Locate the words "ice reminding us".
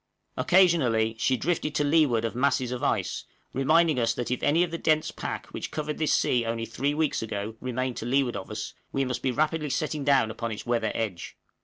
2.81-4.15